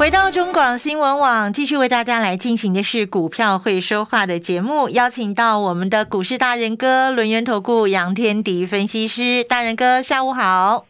[0.00, 10.86] 回到中广新闻网，继续为大家来进行的是股票会说话的节目，邀请到我们的股市大人哥轮源投顾杨天迪分析师，大人哥下午好，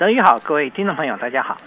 [0.00, 1.58] 德宇好，各位听众朋友大家好。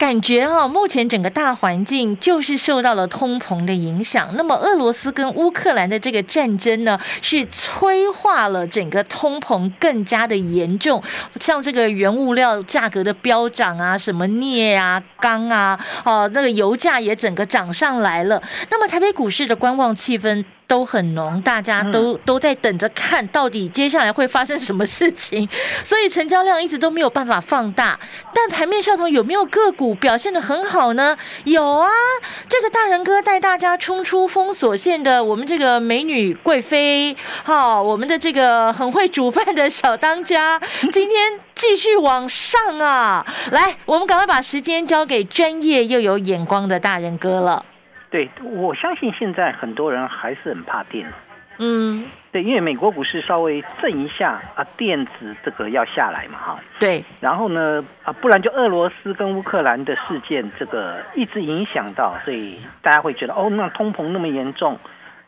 [0.00, 4.30] 感觉哈，目前整个大环境就是受到了通膨的影响。
[4.34, 11.02] 那么，俄罗斯跟乌克兰的这个战争呢，是催化了整个通膨更加的严重。
[11.38, 18.42] 像这个原物料价格的飙涨啊，什么镍啊、钢啊，哦，那个油价也整个涨上来了。
[18.70, 20.42] 那么，台北股市的观望气氛。
[20.70, 25.48] 都很浓，大家都都在等着看到底接下来会发生什么事情，
[25.82, 27.98] 所以成交量一直都没有办法放大。
[28.32, 31.16] 但盘面上头有没有个股表现的很好呢？
[31.42, 31.88] 有啊，
[32.48, 40.60] 这个大人哥带大家冲出封锁线的我们这个美女贵妃，好，我们的这个很会煮饭的小当家，
[40.92, 43.26] 今天继续往上啊！
[43.50, 47.64] 来，我们赶快把时间交给专业又有眼光的大人哥了。
[48.10, 51.06] 对，我相信现在很多人还是很怕电。
[51.62, 56.58] 嗯，对，因为美国股市稍微震一下啊，电子这个要下来嘛，哈。
[56.78, 57.04] 对。
[57.20, 64.78] 然后呢，啊，不然就俄罗斯跟乌克兰的事件，这个一直影响到，所以大家会觉得，哦，那通膨那么严重，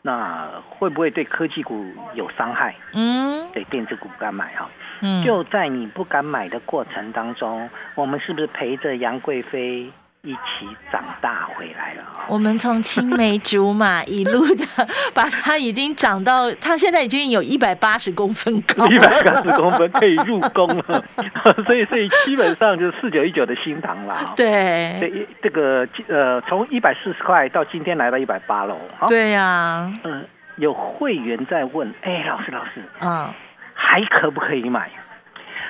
[0.00, 2.74] 那会不会对科技股有伤害？
[2.94, 3.46] 嗯。
[3.52, 4.68] 对，电子股不敢买哈。
[5.02, 5.22] 嗯。
[5.22, 9.92] 就在你不敢买的过程当中，我们是不是陪着杨贵妃？
[10.24, 14.64] 一起长大回来了我们从青梅竹马 一路的
[15.12, 21.04] 把它已经长到，它现在已经有一百八十公分高，一百八十公分可以入宫了。
[21.66, 24.32] 所以，所以基本上就是四九一九的新塘了。
[24.36, 28.76] 对，这这个呃，从一百四十块到今天来到一百八了。
[29.08, 30.24] 对呀，嗯，
[30.56, 33.28] 有会员在问，哎，老师，老师，嗯，
[33.74, 34.88] 还可不可以买？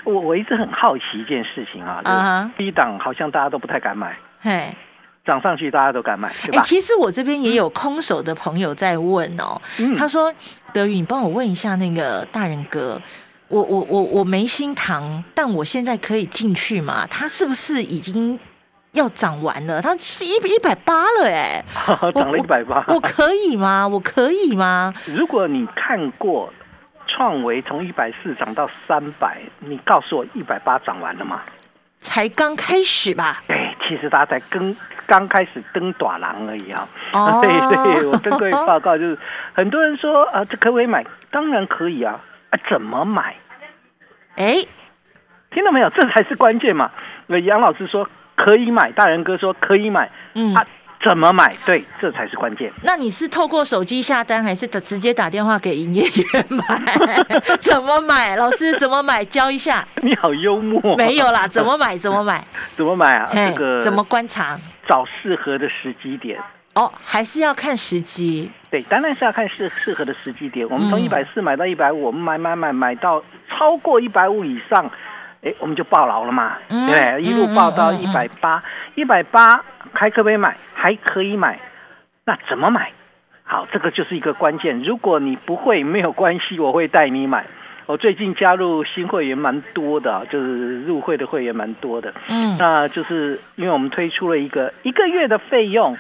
[0.04, 4.14] 我我一直很好奇一件事情啊，就是低档好像大家都不太敢买。
[4.42, 4.74] 嘿，
[5.24, 6.62] 涨上去大家都敢买，对吧？
[6.64, 9.60] 其实我这边也有空手的朋友在问哦，
[9.96, 10.34] 他说
[10.74, 13.00] ：“德宇，你帮我问一下那个大人哥，
[13.46, 17.06] 我我我我没心糖，但我现在可以进去吗？
[17.08, 18.36] 他是不是已经
[18.90, 19.80] 要涨完了？
[19.80, 21.64] 他是一一百八了，哎，
[22.12, 23.86] 涨了一百八，我可以吗？
[23.86, 24.92] 我可以吗？
[25.06, 26.52] 如果你看过
[27.06, 31.42] 创维从一百四涨到三百，你告诉我一百八涨完了吗？
[32.00, 33.40] 才刚开始吧？
[33.46, 33.56] 对。”
[33.94, 34.74] 其实他才跟
[35.06, 39.18] 刚开始登短廊而已啊， 所以所以我跟各位报告就是，
[39.52, 41.04] 很多人说啊，这可不可以买？
[41.30, 42.20] 当然可以啊，
[42.50, 43.36] 啊，怎么买？
[44.36, 44.54] 哎，
[45.50, 45.90] 听到没有？
[45.90, 46.90] 这才是关键嘛。
[47.26, 50.54] 那杨老师说可以买，大人哥说可以买，嗯。
[51.04, 51.54] 怎么买？
[51.66, 52.72] 对，这才是关键。
[52.82, 56.64] 那你是透过手机下单，还是直接打电话给营业员买？
[57.60, 58.36] 怎么买？
[58.36, 59.24] 老师怎么买？
[59.24, 59.86] 教一下。
[59.96, 60.96] 你好幽默。
[60.96, 61.96] 没有啦，怎么买？
[61.96, 62.44] 怎么买？
[62.76, 63.28] 怎么买啊？
[63.32, 64.56] 这个怎么观察？
[64.88, 66.38] 找适合的时机点。
[66.74, 68.50] 哦，还是要看时机。
[68.70, 70.66] 对，当然是要看适适合的时机点。
[70.70, 74.90] 我们从一百四买到一百五，我们买买买买到超过一百五以上，
[75.42, 77.22] 哎，我们就爆牢了嘛，对不对？
[77.22, 78.62] 一路爆到一百八，
[78.94, 80.56] 一百八还可不可以买？
[80.74, 81.58] 还可以买，
[82.24, 82.92] 那怎么买？
[83.42, 84.82] 好，这个就是一个关键。
[84.82, 87.44] 如果你不会，没有关系，我会带你买。
[87.86, 92.14] 我最近加入新会员蛮多的，就是入会的会员蛮多的。
[92.28, 95.98] 嗯，那就是因为我们推出了一个一个月的费用，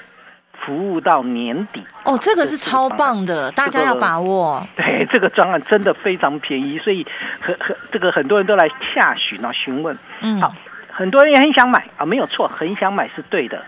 [0.64, 1.84] 服务到年底。
[2.04, 4.66] 哦，这个是超棒的，大家要把握。
[4.76, 7.04] 对，这个专案真的非常便宜，所以
[7.40, 9.96] 很很这个很多人都来下询啊询问。
[10.20, 10.52] 嗯，好，
[10.90, 13.64] 很多人也很想买啊，没有错，很想买是对的。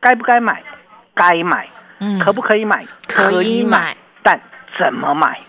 [0.00, 0.62] 该不该买？
[1.14, 1.68] 该买。
[1.98, 2.84] 嗯，可不可以买？
[3.08, 4.38] 可以买，但
[4.78, 5.40] 怎么买？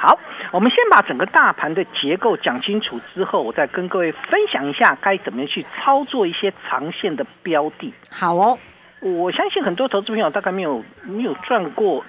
[0.00, 0.16] 好，
[0.52, 7.92] 我们先把整个大盘的结构讲清楚之后，我再跟各位分享一下该怎么样去操作一些长线的标的。
[8.12, 8.56] 好哦，
[9.00, 12.04] 我相信很多投资朋友大概没有没有赚过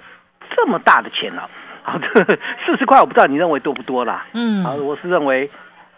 [0.56, 1.48] 这么大的钱了。
[1.82, 2.06] 好的，
[2.66, 4.26] 四十块我不知道你认为多不多啦？
[4.34, 5.50] 嗯，啊，我是认为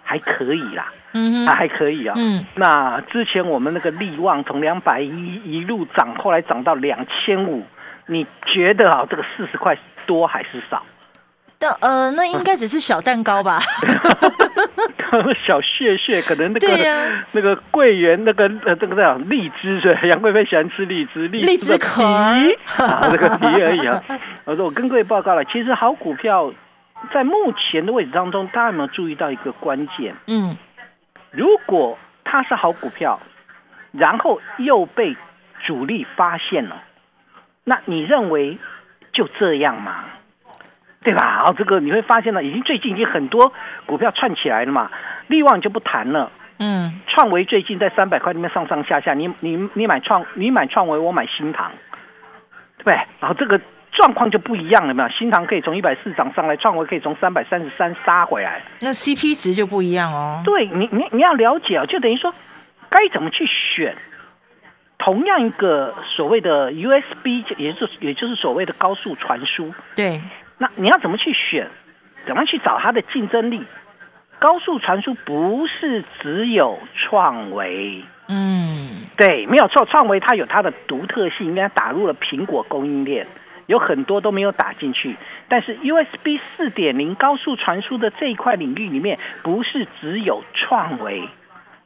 [0.03, 0.93] 还可以啦。
[1.13, 2.15] 嗯，还可以啊。
[2.17, 7.65] 嗯，那之前我们那个利旺从两百一一路涨，后来涨到两千五，
[8.07, 10.83] 你觉得啊，这个四十块多还是少？
[11.59, 13.59] 但呃，那应该只是小蛋糕吧？
[15.47, 16.67] 小屑屑，可能那个
[17.33, 21.79] 那个桂圆那个呃这个叫荔枝是吧 杨贵妃喜欢吃荔枝， 荔枝的
[22.79, 24.03] 啊，这个皮而已啊。
[24.45, 26.53] 我说我跟各位报告了，其实好股票
[27.13, 30.15] 在目前的位置当中，大家有没有注意到一个关键？
[30.27, 30.57] 嗯，
[31.31, 33.21] 如果它是好股票，
[33.93, 35.17] 然后又被
[35.67, 36.83] 主力发现了，
[37.65, 38.59] 那你认为
[39.13, 40.05] 就这样吗？
[41.03, 41.37] 对吧？
[41.39, 43.53] 然后这个你会发现呢，已经最近已经很多
[43.87, 44.91] 股票串起来了嘛，
[45.27, 46.31] 利旺就不谈了。
[46.59, 51.73] 嗯，创维最近在三百块里面上上下下，你你你买创你买创维，我买新塘，
[52.79, 52.95] 对不对？
[53.21, 53.61] 然后这个
[53.91, 58.63] 状况就不一样了嘛，新塘可以从一百四涨上来，创维可以从三百三十三杀回来。
[58.81, 60.41] 那 CP 值就不一样哦。
[60.45, 62.33] 对你，你你要了解啊，就等于说
[62.89, 63.97] 该怎么去选。
[64.99, 70.21] 同样一个所谓的 USB，也就是也就是所谓的高速传输，对，
[70.63, 71.67] 那你要怎么去选？
[72.25, 73.65] 怎么去找它的竞争力？
[74.39, 83.27] 高速传输不是只有创维，嗯，对，没有错，创维它有它的独特性，应该打入了苹果供应链，
[83.67, 85.17] 有很多都没有打进去。
[85.49, 91.29] 但是 USB 四点零高速传输的这一块领域里面，不是只有创维。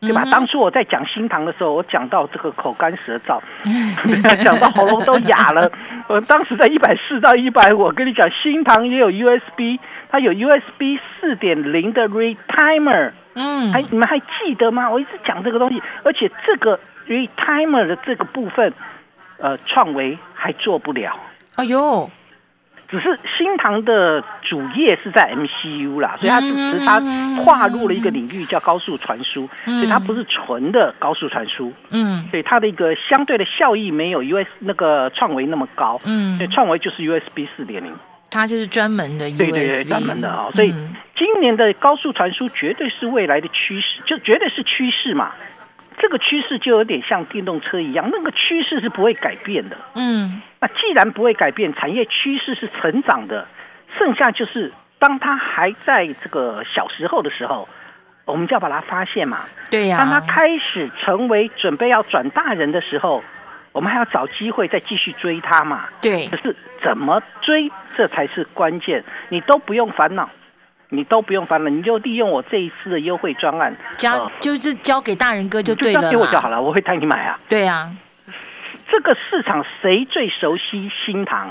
[0.00, 0.22] 对吧？
[0.25, 3.40] 嗯当初我在讲新塘的时候，我讲到这个口干舌燥，
[4.44, 5.70] 讲到喉咙都哑了。
[6.08, 9.78] 我当时在一百四到一百五，我跟你讲，新塘也有 USB，
[10.10, 14.88] 它有 USB 四点零的 retimer，嗯，还你们还记得吗？
[14.90, 16.78] 我一直讲这个东西，而且这个
[17.08, 18.72] retimer 的这个部分，
[19.38, 21.19] 呃，创维还做不了。
[21.56, 22.10] 哎呦，
[22.88, 27.00] 只是新塘的主业是在 MCU 啦，所以它只嗯是它
[27.43, 32.25] 跨入了一个领域叫高速传输，所以它不是纯的高速传输，嗯。
[32.31, 36.37] 所以它的一个相对的效益没有 US 那个创维那么高，嗯。
[36.37, 37.93] 所以，创维就是 USB 四点零，
[38.31, 40.94] 它就是专门的对对对，专门的啊、所以嗯。
[41.17, 45.33] 今年的高速传输绝对是未来的趋势，就绝对是趋势嘛。
[45.98, 49.76] 这个趋势就有点像电动车一样，那个趋势是不会改变的。
[49.94, 53.46] 嗯那既然不会改变，产业趋势是成长的，
[53.98, 57.69] 剩下就是当它还在这个小时候的时候，
[58.25, 59.44] 我们就要把它发现嘛。
[59.70, 63.22] 对呀、当它开始成为准备要转大人的时候，
[63.72, 65.87] 我们还要找机会再继续追它嘛。
[66.00, 69.04] 对可，是怎么追，这才是关键。
[69.28, 70.28] 你都不用烦恼，
[70.91, 77.38] 你都不用烦了，你就利用我这一次的优惠专案，交、呃就是交给大人哥就对了交给我就好了，我会带你买啊。
[77.49, 77.91] 对啊、
[78.91, 81.50] 这个市场谁最熟悉新塘？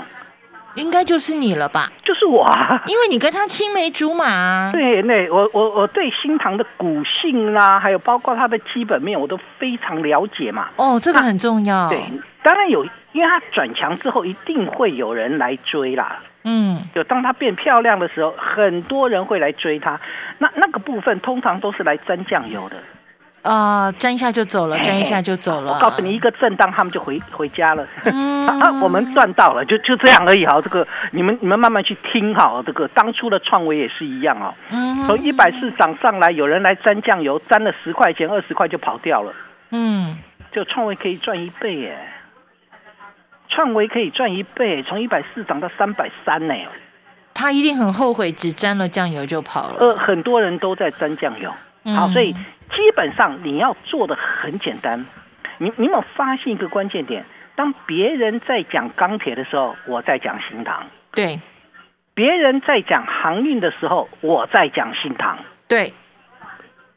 [0.74, 1.90] 应该就是你了吧？
[2.04, 2.82] 就是我啊。
[2.86, 4.70] 因为你跟他青梅竹马啊。
[4.72, 10.68] 对，那我我我对新塘的股性啦，还有包括它的基本面，我都非常了解嘛。
[10.76, 11.88] 哦，这个很重要。
[11.88, 11.98] 对，
[12.42, 16.18] 当然有，因为它转强之后，一定会有人来追啦。
[16.48, 20.00] 嗯，就当它变漂亮的时候，很多人会来追它。
[20.38, 22.76] 那那个部分通常都是来沾酱油的，
[23.42, 25.74] 啊、沾一下就走了，沾一下就走了。
[25.74, 27.84] 我告诉你，一个震荡，他们就回回家了。
[28.04, 30.60] 嗯 啊，我们赚到了，就就这样而已哈。
[30.60, 32.62] 这个你们你们慢慢去听哈。
[32.64, 34.54] 这个当初的创维也是一样哦。
[34.70, 39.32] 嗯从一百四涨上来，有人来沾酱油，沾了十块钱、二十块就跑掉了。
[39.70, 40.16] 嗯，
[40.52, 41.98] 就创维可以赚一倍耶，
[43.56, 46.54] 创维可以赚一倍，从一百四涨到三百三呢。
[47.32, 49.76] 他一定很后悔，只沾了酱油就跑了。
[49.80, 51.50] 呃，很多人都在沾酱油。
[51.50, 55.06] 好，嗯所以基本上你要做的很简单。
[55.58, 57.24] 你你有没有发现一个关键点？
[57.54, 60.82] 当别人在讲钢铁的时候，我在讲新塘；
[61.12, 61.40] 对
[62.12, 65.94] 别人在讲航运的时候，我在讲新塘，对，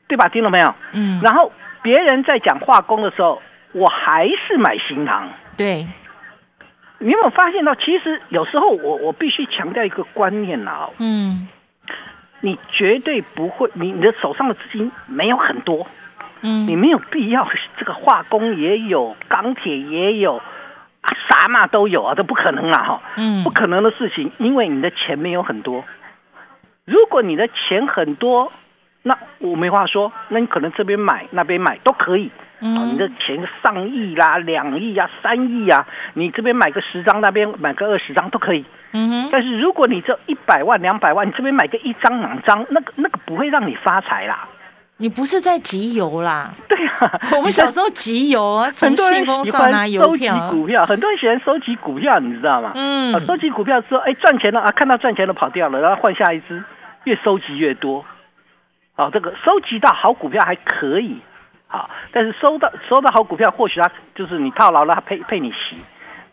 [0.10, 0.28] 对吧？
[0.28, 0.76] 听到没有？
[0.92, 3.42] 嗯，然后别人在讲化工的时候，
[3.72, 5.30] 我还是买新塘。
[5.56, 5.88] 对，
[7.00, 11.48] 你有没有发现到，其实有时候我我必须强调一个观念啊，嗯。
[12.42, 15.88] 你绝对不会，你你的手上的资金没有很多，
[16.42, 16.68] 嗯。
[16.68, 23.44] 你嗯，没有必要这个化工也有，钢铁也有，啊啥嘛都有啊，这不可能啦哈，嗯。
[23.44, 25.84] 不可能的事情，因为你的钱没有很多。
[26.86, 28.52] 如果你的钱很多，
[29.04, 32.32] 那我没话说，那你可能这边买那边买都可以。
[32.60, 38.66] 啊，你的嗯钱上亿啦、两亿啊、三亿啊，你这边买个十张，那边买个二十张都可以。
[38.92, 44.46] 嗯哼，但是如果你这一百万、两百万，你这边买个一张、两张，那个那个不会让你发财啦。
[44.98, 46.52] 你不是在集邮啦？
[46.68, 50.52] 对啊， 我们小时候集邮啊，从很多人信封喜欢上拿邮收集票。
[50.52, 52.74] 股票，很多人喜欢收集股票，你知道吗？
[52.76, 56.62] 嗯啊，收集股票之后，哎，赚钱了啊，看到赚钱了跑掉了，然后换下一只，
[57.06, 58.04] 越收集越多。
[59.00, 61.22] 哦，这个收集到好股票还可以，
[61.68, 65.78] 好，但是收到收到好股票，或许它就是你套牢了，它配配你息；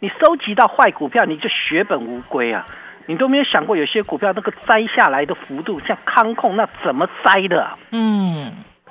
[0.01, 2.67] 你收集到坏股票，你就血本无归啊。
[3.07, 7.79] 你都没有想过，有些股票那个摘下来的幅度，像康控那怎么摘的？
[7.93, 8.51] 嗯，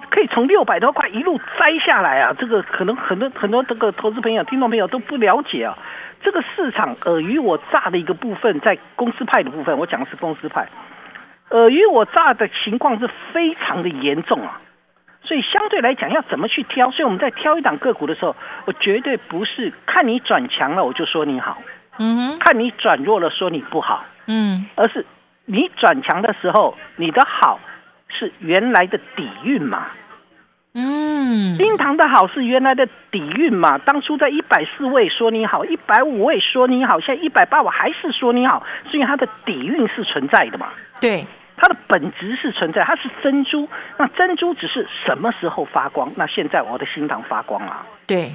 [0.09, 2.33] 可以从六百多块一路摘下来啊！
[2.39, 5.77] 这个可能很多很多这个投资朋友、听众朋友都不了解啊。
[6.23, 10.65] 这个市场尔虞我诈的一个部分，在公司派的部分，我讲的是公司派，
[11.49, 14.61] 尔虞我诈的情况是非常的严重啊。
[15.23, 16.91] 所以相对来讲，要怎么去挑？
[16.91, 18.35] 所以我们在挑一档个股的时候，
[18.65, 21.57] 我绝对不是看你转强了我就说你好。
[21.97, 25.05] 嗯，看你转弱了说你不好，嗯，而是
[25.45, 27.59] 你转强的时候，你的好
[28.09, 29.87] 是原来的底蕴嘛，
[30.75, 33.77] 嗯，新塘的好是原来的底蕴嘛。
[33.77, 40.67] 当初在一百四位说你好，一百五位说你好，现在一百八我还是说你好，是因为它的底蕴是存在的嘛？
[40.99, 41.25] 对，
[41.57, 43.67] 它的本质是存在，它是珍珠。
[43.97, 46.11] 那珍珠只是什么时候发光？
[46.15, 48.33] 那现在我的新塘发光了，对，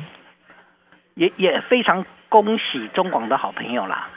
[1.14, 2.04] 也也非常。
[2.30, 4.08] 恭喜中广的好朋友啦！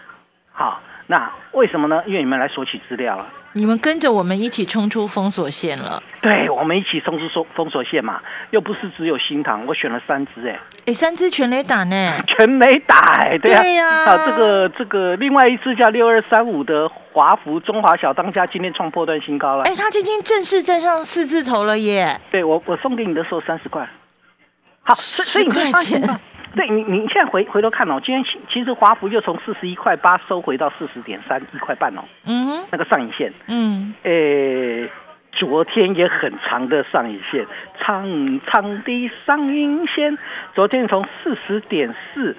[0.55, 2.03] 好，那为什么呢？
[2.05, 6.01] 因为你们来索取资料了，你们跟着我们一起冲出封锁线了。
[6.21, 12.13] 对，我们一起冲出封封锁线嘛，又不是只有新塘，我选了三只哎，哎，三只全雷打呢？
[12.27, 14.05] 全雷打哎，对呀。
[14.05, 19.63] 好，这个这个，另外一只叫六二三五的华福中华小当家，今天创破断新高了。
[19.63, 22.21] 哎，他今天正式站上四字头了耶！
[22.29, 23.89] 对我，我送给你的时候三十块，
[24.83, 25.99] 好，十块钱。
[26.55, 34.87] 对你，你现在回回头看哦，今天其实华孚又从四十一块八收回到四十点三一块半哦，嗯，那个上影线，嗯，诶，
[35.31, 37.47] 昨天也很长的上影线，
[37.79, 40.15] 长长的上影线，
[40.53, 42.35] 昨天从四十点四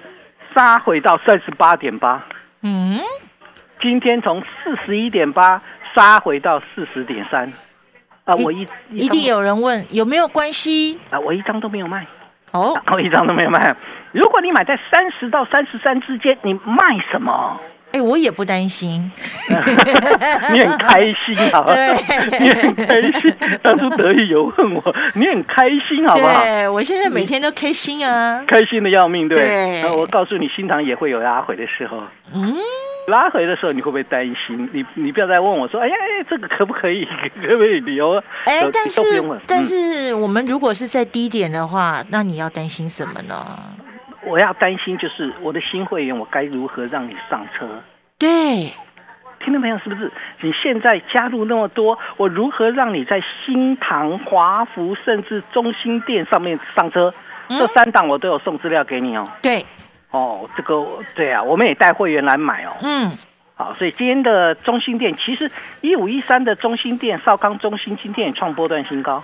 [0.55, 2.25] 杀回到三十八点八，
[2.61, 2.97] 嗯，
[3.81, 5.61] 今天从四十一点八
[5.93, 7.51] 杀回到四十点三，
[8.23, 10.97] 啊，我一一定有人问有没有关系？
[11.09, 12.07] 啊，我一张都没有卖。
[12.59, 13.75] 哦，一张都没有卖。
[14.11, 17.59] 如果你买在三十到三十三之间，你卖什么？
[17.95, 19.09] 哎，我也不担心，
[19.47, 21.73] 你很开心，好吧？
[22.39, 23.33] 你很开心。
[23.63, 24.83] 当初得意有恨我，
[25.15, 26.43] 你很开心，好不好？
[26.43, 29.81] 对我现在每天都开心啊，开心的要命，对。
[29.95, 32.03] 我告诉你，心塘也会有拉回的时候。
[32.33, 32.53] 嗯。
[33.07, 34.67] 拉回的时候，你会不会担心？
[34.73, 35.95] 你你不要再问我说：“哎呀，
[36.27, 37.05] 这个可不可以？
[37.41, 39.01] 可不可以留？”哎，但是
[39.47, 43.45] 但是我们如果是在低点的话，那你要担心什么呢？
[44.25, 47.67] 我要担心就是我的新会员，我该如何让你上车？
[48.17, 48.73] 对，
[49.39, 49.77] 听到没有？
[49.79, 50.11] 是不是？
[50.41, 57.13] 你现在加入那么多，我如何让你在新塘、华福甚至中心店上面上车？
[57.47, 59.29] 这三档我都有送资料给你哦。
[59.41, 59.65] 对。
[60.11, 62.71] 哦，这个对啊，我们也带会员来买哦。
[62.81, 63.11] 嗯，
[63.55, 65.51] 好，所以今天的中心店，其实
[65.81, 69.21] 一五一三的中心店、少康中心今天也创波段新高。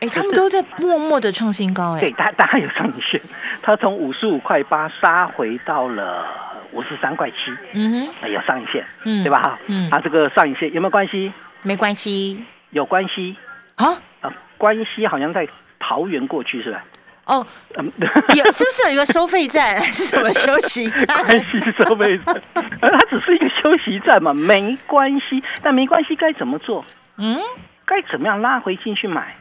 [0.00, 2.00] 哎，他们都在默默的创新高哎。
[2.00, 3.20] 对，它它有上影线，
[3.62, 6.26] 它从五十五块八杀回到了
[6.72, 7.36] 五十三块七。
[7.74, 9.40] 嗯哼，有上影线，嗯，对吧？
[9.42, 11.32] 哈，嗯，它这个上影线有没有关系？
[11.62, 13.36] 没关系，有关系
[13.74, 13.86] 啊
[14.20, 15.48] 啊，关系好像在
[15.80, 16.84] 桃园过去是吧？
[17.26, 19.78] 哦，有是不是有一个收费站？
[19.92, 21.24] 是什么休息站？
[21.26, 21.46] 关系
[21.84, 22.42] 收费站，
[22.80, 25.42] 它只是一个休息站嘛，没关系。
[25.62, 26.82] 但没关系，该怎么做？
[27.18, 27.36] 嗯，
[27.84, 29.36] 该怎么样拉回进去买？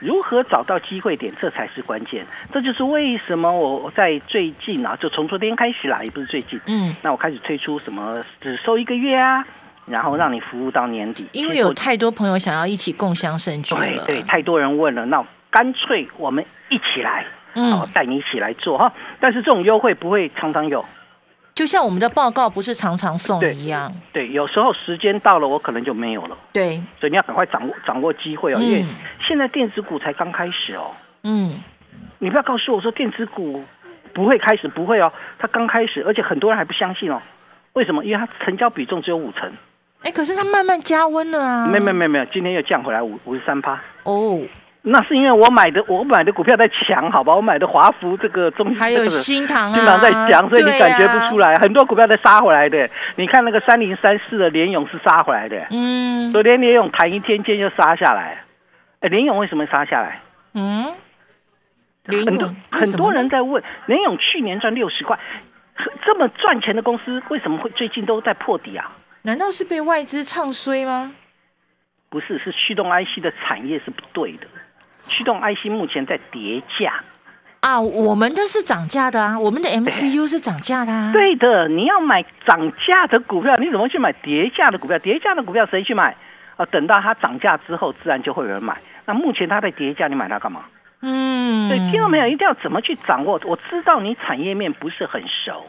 [0.00, 1.32] 如何找到机会点？
[1.40, 2.26] 这才是关键。
[2.52, 6.60] 这就是为什么我在最近啊，就从昨天开始啦，也不是最近。
[6.66, 9.44] 嗯，那我开始推出什么只收一个月啊，
[9.86, 11.26] 然后让你服务到年底。
[11.32, 15.24] 因为有太多朋友想要一起共享盛举了，对，太多人问了，那。
[15.52, 18.92] 干脆我们一起来，嗯，带你一起来做哈。
[19.18, 20.84] 但是这种优惠不会常常有，
[21.60, 23.92] 就像我们的报告不是常常送一样。
[24.14, 26.34] 对，有时候时间到了，我可能就没有了。
[26.54, 28.82] 对，所以你要赶快掌握掌握机会哦，因为
[29.28, 30.92] 现在电子股才刚开始哦。
[31.22, 31.60] 嗯，
[32.18, 33.62] 你不要告诉我说电子股
[34.14, 37.20] 不会开始，不会哦，它刚开始，而且很多人还不相信哦。
[37.74, 38.02] 为什么？
[38.06, 39.52] 因为它成交比重只有五成。
[40.04, 41.66] 哎，可是它慢慢加温了啊。
[41.66, 43.78] 没有没有没有，今天又降回来五五十三趴。
[44.04, 44.40] 哦。
[44.82, 47.34] 那是因为我买的，我买的股票在强，好吧？
[47.34, 51.54] 我买的华福这个中还有新塘啊，新塘在强，所以你感觉不出来。
[51.56, 58.42] 很多股票在杀回来的，你看那个三零三四的联勇是杀回来的，嗯，昨天联勇弹一天，天就杀下来。
[59.00, 60.20] 哎，联勇为什么杀下来？
[60.54, 60.86] 嗯，
[62.06, 65.18] 很多很多人在问，联勇去年赚六十块，
[66.06, 68.90] 这么赚钱的公司，为什么会最近都在破底啊？
[69.22, 71.12] 难道是被外资唱衰吗？
[72.08, 74.46] 不是，是驱动 IC 的产业是不对的。
[75.10, 77.02] 驱动 IC 目前在跌价
[77.60, 81.12] 啊，我们的是涨价的啊，我们的 MCU 是涨价的啊。
[81.12, 84.98] 对的，你要买涨价的股票，你怎么去买跌价的股票？
[85.00, 86.16] 跌价的股票谁去买？
[86.56, 88.80] 啊，等到它涨价之后，自然就会有人买。
[89.04, 90.62] 那目前它在跌价，你买它干嘛？
[91.02, 92.26] 嗯，对，听到没有？
[92.26, 93.40] 一定要怎么去掌握？
[93.44, 95.66] 我知道你产业面不是很熟，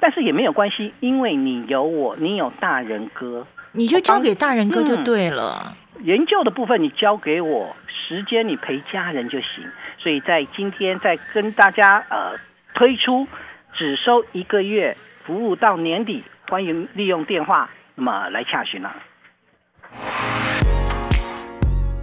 [0.00, 5.74] 但是也没有关系，因为你有我，你有大人哥，你就交给大人哥就对了。
[6.00, 7.76] 研究的部分你交给我，
[8.12, 9.66] 时间你陪家人就行。
[9.98, 12.38] 所以在今天在跟大家呃
[12.74, 13.26] 推出
[13.72, 18.94] 只收一个月服务到年底，欢迎利用电话那么来洽询了。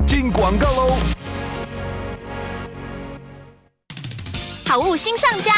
[0.08, 0.98] 进广告喽！
[4.68, 5.52] 好物新上架，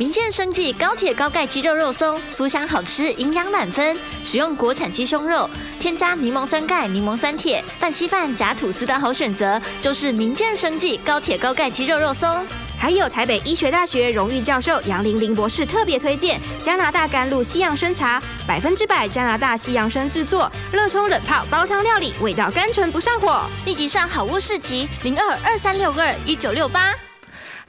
[0.00, 3.94] 民健生技高铁高钙鸡肉肉松，酥香好吃，营养满分。
[4.24, 5.46] 使用国产鸡胸肉，
[5.78, 12.46] 添加柠檬酸钙、柠檬酸铁，拌稀饭夹吐司的好选择，就是民健生技高铁高钙鸡肉肉松。
[12.78, 23.42] 还有台北医学大学荣誉教授杨玲玲博士特别推荐加拿大甘露西洋参茶，百分之百加拿大西洋参制作，热冲冷泡煲汤料理，味道甘醇不上火。
[23.66, 26.94] 立即上好物市集零二二三六二一九六八。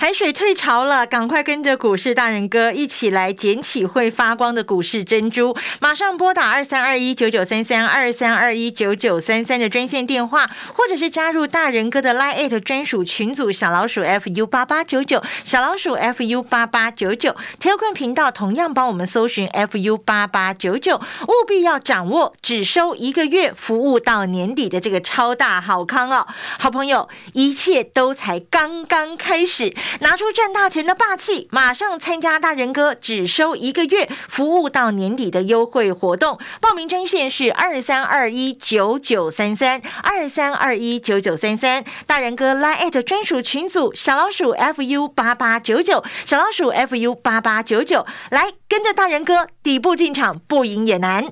[0.01, 5.55] 海水退潮了，赶快跟着股市大人哥一起来捡起会发光的股市珍珠！
[5.79, 26.25] 马上拨打二三二一九九三三二三二一九九三三的专线电话，或者是加入大人哥的 Line 专属群组小老鼠 fu 八八九九小老鼠 fu 八八九九 Telegram 频道同样帮我们搜寻 fu 八八九九，务必要掌握只收一个月服务到年底的这个超大好康哦！
[26.57, 29.71] 好朋友，一切都才刚刚开始。
[29.99, 36.39] 拿出赚大钱的霸气，马上参加大人哥只收一个月服务到年底的优惠活动。
[36.59, 41.83] 报名专线是二三二一九九三三二三二一九九三三。
[42.07, 51.31] 大人哥拉 at 专属群组小老鼠 fu 八八九九小老鼠 fu 八八九九，来跟着大人哥底部进场，不赢也难。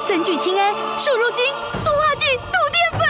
[0.00, 1.44] 三聚氰胺、瘦肉精、
[1.76, 3.00] 塑化剂、杜淀粉。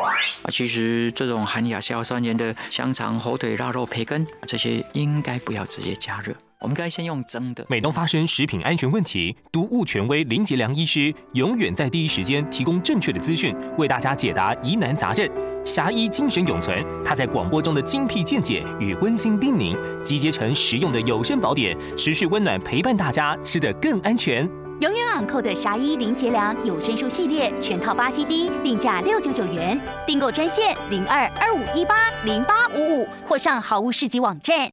[0.00, 0.10] 啊，
[0.50, 7.64] 其实这种含亚硝酸盐的香肠、火腿、腊肉、培根，这些应该不要直接加热，我们该先用蒸的。
[7.68, 15.30] 每当发生食品安全问题，毒物权威林杰良医师永远在第一时间提供正确的资讯，为大家解答疑难杂症。
[15.64, 24.48] 侠医精神永存，他在广播中的精辟见解与温馨叮咛，集结成实用的有声宝典，持续温暖陪伴大家，吃得更安全。
[24.82, 34.68] 永远昂扣的侠医林杰良有声书系列全套八 CD，定价六九九元，订购专线零二二五一八零八五五，或上好物市集网站。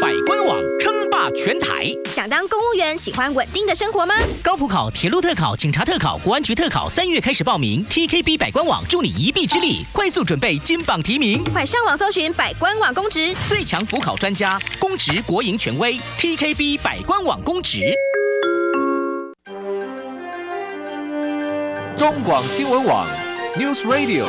[0.00, 4.14] 百官网称霸全台，想当公务员，喜欢稳定的生活吗？
[4.42, 7.84] 高普考、铁路特考、警察特考、国安局特考，三月开始报名。
[7.90, 11.44] TKB 百官网助你一臂之力，快速准备金榜题名。
[11.52, 17.92] 快上网搜寻百官网公职，最强辅考专家，公职国营权威，TKB 百官网公职。
[21.96, 23.06] 中广新闻网
[23.56, 24.26] ，News Radio。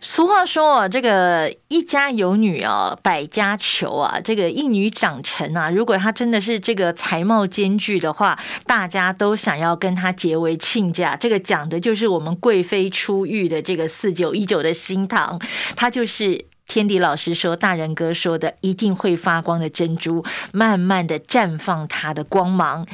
[0.00, 11.14] 俗话说啊，这个一家有女啊，百家求啊，这个一女长成啊，如果她真的是这个才貌兼具的话，大家都想要跟她结为亲家。
[11.14, 15.38] 这个讲的就是我们贵妃出浴的这个四九一九的新堂，
[15.76, 22.86] 她就是天迪老师说，大人哥说的，一定会发光的珍珠，慢慢的绽放它的光芒。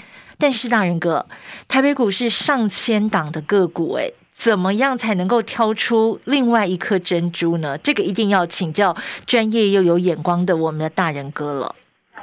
[0.42, 1.24] 但是大人哥，
[1.68, 7.78] 台北股市上千档的个股，哎，怎么样才能够挑出另外一颗珍珠呢？
[7.78, 11.76] 这个一定要请教专业又有眼光的我们的大人哥了。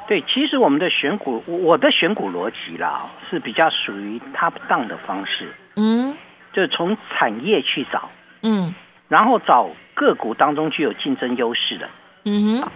[0.09, 6.13] 对，其实我们的选股，我的选股逻辑啦，是比较属于 top down 的方式，嗯
[6.51, 8.09] 就是从产业去找，
[8.41, 8.75] 嗯
[9.07, 11.89] 然后找个股当中具有竞争优势的。
[12.25, 12.71] 嗯哼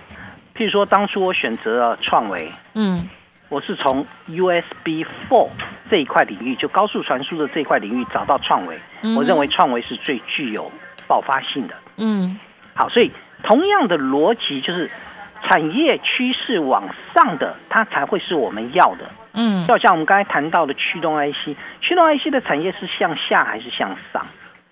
[0.56, 3.10] 譬如说，当初我选择了创维，嗯
[3.54, 5.50] 我是从 USB Four
[5.88, 8.80] 这一块领域，就高速传输的这一块领域找到创维。
[9.04, 10.72] 嗯我认为创维是最具有
[11.08, 11.76] 爆发性的。
[11.98, 12.40] 嗯
[12.74, 13.12] 好，所以
[13.44, 14.90] 同样的逻辑就是，
[15.44, 19.08] 产业趋势往上的，它才会是我们要的。
[19.36, 24.26] 嗯就好像我们刚才谈到的驱动 IC，驱动 IC 的产业是向下还是向上？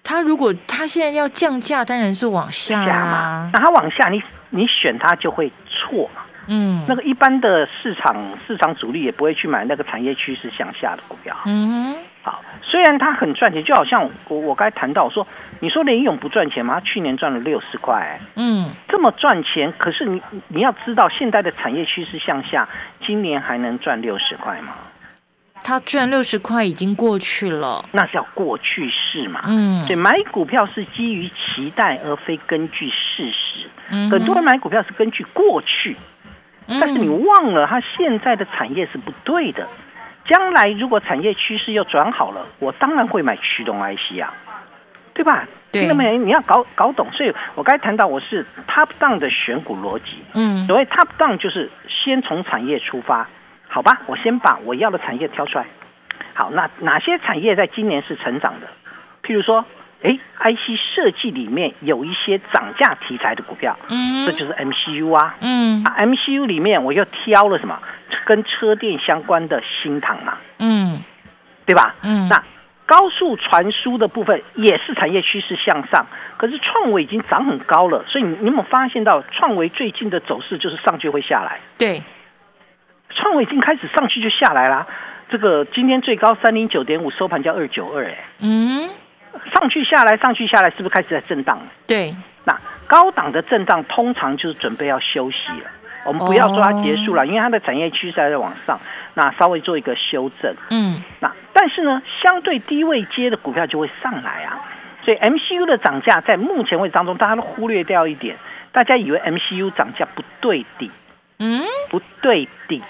[0.04, 3.50] 它如果它现在要降价，当然是往下下嘛啊。
[3.54, 6.24] 那它往下，你你选它就会错嘛。
[6.48, 11.36] 嗯那个一般的市场市场主力也不会去买那个产业趋势向下的股票。
[11.46, 15.26] 嗯好，虽然它很赚钱，就好像我我刚才谈到说，
[15.60, 16.76] 你说联勇不赚钱吗？
[16.76, 22.70] 它去年赚了六十块，嗯，这么赚钱，可是你你要知道，现在的产业趋势向下，
[23.06, 24.74] 今年还能赚六十块吗？
[25.64, 29.42] 它赚六十块已经过去了，那是要过去式嘛。
[29.48, 33.68] 嗯所以买股票是基于期待，而非根据事实。
[33.90, 35.98] 嗯很多人买股票是根据过去，
[36.80, 39.68] 但是你忘了，它现在的产业是不对的。
[40.26, 44.34] 将来如果产业趋势又转好了，我当然会买驱动 IC 啊，
[45.14, 45.48] 对吧？
[45.72, 46.22] 听到没有？
[46.24, 47.08] 你要搞搞懂。
[47.12, 50.24] 所以我刚才谈到我是 top down 的选股逻辑。
[50.34, 53.28] 嗯所谓 top down 就是先从产业出发，
[53.68, 54.02] 好吧？
[54.06, 55.66] 我先把我要的产业挑出来。
[56.34, 58.68] 好，那哪些产业在今年是成长的？
[59.24, 59.66] 譬如说，
[60.04, 60.18] 哎
[60.52, 65.36] ，IC 设计里面有一些涨价题材的股票，嗯这就是 MCU 啊。
[65.42, 67.80] 嗯啊，MCU 里面我又挑了什么？
[68.26, 71.04] 跟车电相关的新唐嘛，嗯
[71.66, 71.96] 对吧？
[72.04, 72.44] 嗯那
[72.86, 81.60] 高速传输的部分也是产业趋势向上，可是创维已经涨很高了，所以你你有没有发现到创维最近的走势就是上去会下来？
[81.78, 82.04] 对，
[83.12, 84.88] 创维已经开始上去就下来啦。
[85.30, 88.90] 这个今天最高三零九点五，收盘叫二九二，哎，嗯
[89.54, 91.62] 上去下来，上去下来，是不是开始在震荡？
[91.88, 95.70] 对，那高档的震荡通常就是准备要休息了。
[96.04, 98.80] 我们不要说它结束了，因为它的产业趋势还在往上，
[99.14, 100.56] 那稍微做一个修正。
[100.72, 104.60] 嗯那但是呢，相对低位接的股票就会上来啊。
[105.04, 108.38] 所以 MCU 的涨价在目前为止当中，大家都忽略掉一点，
[108.72, 110.92] 大家以为 MCU 涨价不对的，
[111.40, 112.82] 嗯，不对的，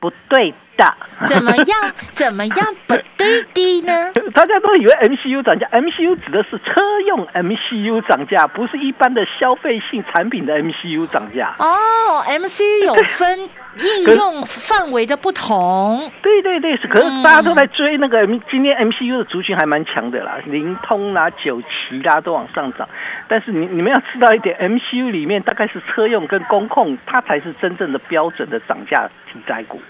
[0.00, 0.94] 不对的。
[1.26, 1.92] 怎么样？
[2.12, 2.56] 怎么样
[2.86, 4.12] 不对的呢？
[4.34, 11.54] 大家都以为 MCU 涨价，MCU 指的是车用 MCU 涨价，不是一般的消费性产品的 MCU 涨价。
[11.58, 22.88] 哦，MCU 有分应用范围的不同，对 对对，是，可是大家都在追那个今天 MCU 的族群还蛮强的啦，灵通啦、九旗啦都往上涨。
[23.28, 29.80] 但是你你们要知道一点，MCU 里面大概是车用跟工控，它才是真正的标准的涨价题材股。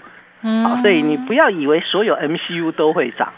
[0.63, 3.33] 好，嗯所以你不要以为所有 MCU 都会涨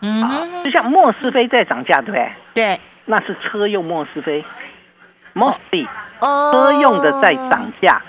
[0.00, 0.30] 嗯啊，
[0.64, 2.32] 就像莫斯菲在涨价，对不对？
[2.54, 4.44] 对，那是车用莫斯菲
[5.34, 5.86] m o s f e
[6.20, 8.02] 哦车用的在涨价，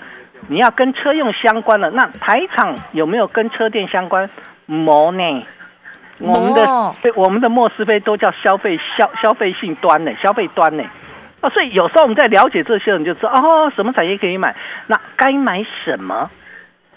[0.48, 4.28] 你要跟车用相关的，那台厂有没有跟车电相关？
[4.66, 5.46] 没呢。
[6.20, 6.64] 我们的
[7.02, 10.84] 对我们的莫斯菲都叫消费消消费性端呢，消费端呢。
[11.40, 14.54] 哦，所以有时候我们在了解这些，你就知道哦，什么产业可以买，
[14.86, 16.30] 那该买什么？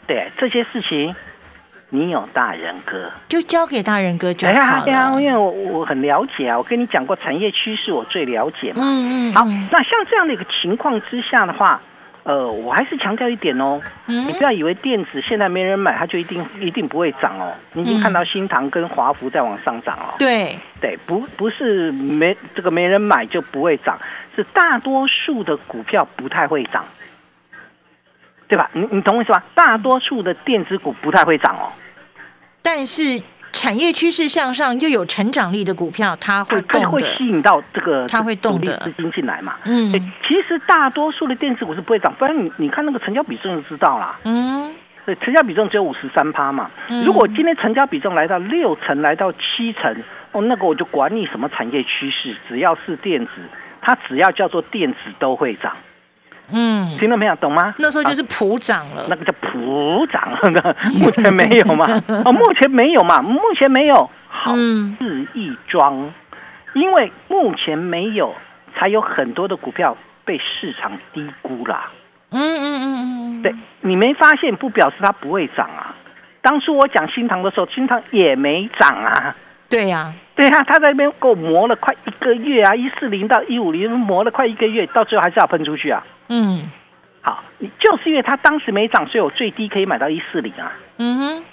[0.08, 1.16] 对这些事情，
[1.90, 3.12] 你有大人哥。
[3.30, 5.22] 就交给大人哥就好哎呀，了。
[5.22, 8.82] 因为我我很了解啊，我跟你讲过产业趋势，我最了解嘛。
[8.82, 11.82] 嗯嗯，好嗯，那像这样的一个情况之下的话，
[12.24, 17.54] 呃，我还是强调一点哦，嗯你不要以为电子现在没人买，它就一定一定不会涨哦。
[17.74, 20.16] 你已经看到新塘跟华孚在往上涨哦。
[20.20, 23.98] 对，对，不不是没这个没人买就不会涨，
[24.36, 26.84] 是大多数的股票不太会涨，
[28.48, 28.70] 对吧？
[28.74, 29.44] 你你懂我意思吧？
[29.54, 31.72] 大多数的电子股不太会涨哦。
[32.62, 33.22] 但是
[33.54, 36.90] 产业趋势向上又有成长力的股票，它会它动的。
[36.90, 39.56] 会吸引到这个它会动的资金进来嘛？
[39.66, 44.20] 嗯对其实大多数的电子股是不会涨，不然你你看那个成交比重就知道啦。
[44.26, 46.70] 嗯对，成交比重只有五十三趴嘛。
[46.90, 53.32] 嗯如果今天成交比重来到六成，来到七成，哦，那个我就管你什么产业趋势，只要是电子，
[53.82, 55.76] 它只要叫做电子都会涨。
[56.52, 57.36] 嗯，听到没有？
[57.38, 57.74] 懂吗？
[57.80, 59.06] 那时候就是普涨了。
[59.10, 61.86] 那个叫普涨的， 目前没有嘛？
[62.26, 63.22] 哦，目前没有嘛？
[63.22, 66.12] 目前没有，好嗯事一桩，
[66.74, 68.34] 因为目前没有，
[68.76, 71.92] 才有很多的股票被市场低估啦。
[72.32, 75.96] 嗯嗯嗯嗯，对你没发现，不表示它不会涨啊。
[76.42, 79.36] 当初我讲新塘的时候，新塘也没涨啊。
[79.70, 86.06] 对呀，对啊，他在那边给我磨了快一个月啊，一四零到一五零磨了快一个月，到最后还是要喷出去啊。
[86.30, 86.72] 嗯
[87.22, 90.72] 好，你就是因为他当时没涨，所以我最低可以买到一四零啊。
[90.98, 91.44] 嗯哼，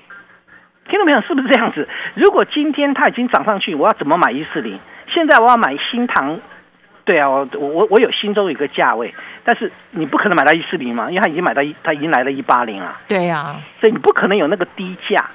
[0.88, 1.20] 听到没有？
[1.22, 1.88] 是不是这样子？
[2.14, 4.78] 如果今天它已经涨上去，我要怎么买一四零？
[5.08, 6.38] 现在我要买新塘，
[7.04, 15.28] 对啊，我我我有心中有一个价位，但是你不可能买到一四零嘛，因为它已经买到一，它已经来了一八零了，对呀，所以你不可能有那个低价。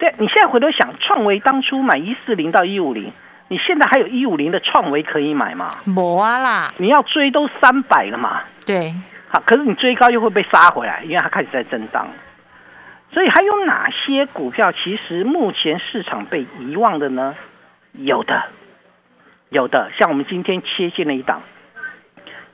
[0.00, 3.12] 对，你现在回头想，创维当初买一四零到一五零，
[3.48, 5.68] 你现在还有一五零的创维可以买吗？
[5.84, 8.94] 没啊啦，你要追都三百了嘛，对，
[9.28, 12.08] 好，可是你追高又会被杀回来，因为它开始在震荡。
[13.12, 17.36] 所以还有哪些股票其实目前市场被遗忘的呢？
[17.92, 18.44] 有的，
[19.50, 21.42] 有的，像我们今天切进了一档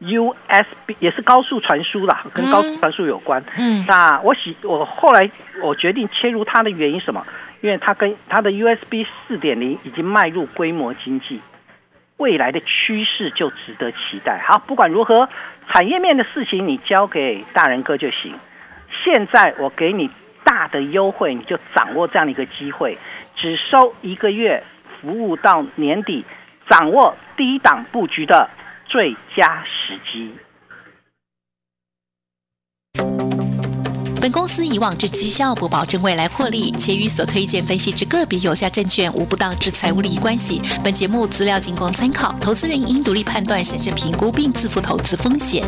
[0.00, 3.42] USB，也是高速传输啦，跟高速传输有关。
[3.58, 5.30] 嗯那我喜我后来
[5.62, 7.26] 我决定切入它的原因是什么？
[7.62, 11.40] 因为它跟它的 USB 四点零已经迈入规模经济，
[12.18, 14.44] 未来的趋势就值得期待。
[14.46, 15.28] 好，不管如何，
[15.72, 18.34] 产业面的事情你交给大人哥就行。
[19.04, 20.10] 现在我给你
[20.44, 22.98] 大的优惠，你就掌握这样的一个机会，
[23.34, 24.62] 只收一个月，
[25.00, 26.24] 服务到年底，
[26.68, 28.48] 掌握低档布局的
[28.88, 30.32] 最佳时机。
[34.20, 40.60] 本公司以往之绩效不保证未来获利，且与所推荐分析之个别有价证券无不当之财务利益关系。
[40.82, 45.62] 本节目资料仅供参考，投资人应独立判断、审慎评估并自负投资风险。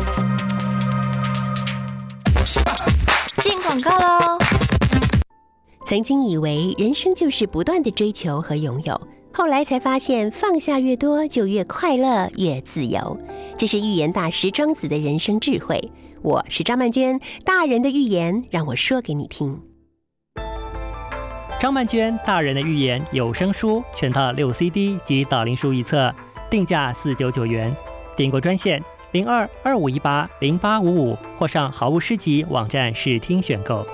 [3.41, 4.37] 进广告喽！
[5.85, 13.17] 曾经以为人生就是不断的追求和拥有，后来才发现放下越多就越快乐、越自由。
[13.57, 15.79] 这是预言大师庄子的人生智慧。
[16.21, 19.61] 我是张曼娟，大人的预言让我说给你听。
[21.59, 26.13] 张曼娟大人的预言有声书全套六 CD 及导灵书一册，
[26.49, 27.73] 定价四九九元。
[28.15, 33.85] 订购专线零二二五一八零八五五，或上好物诗集网站试听选购。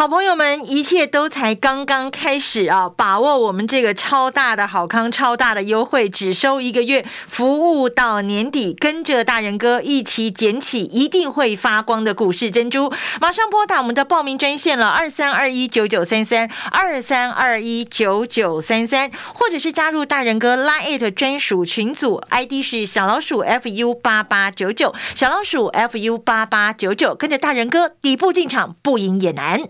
[0.00, 2.88] 好朋友们，一切都才刚刚开始啊！
[2.88, 12.90] 把握我们这个超大的好康、超大的优惠，只收一个月，服务到年底，跟着大人哥一起捡起一定会发光的股市珍珠。
[13.20, 29.68] 马上拨打我们的报名专线了，二三二一九九三三二三二一九九三三，或者是加入大人哥 Line 专属群组，ID 是小老鼠 fu 八八九九，小老鼠 fu 八八九九，跟着大人哥底部进场，不赢也难。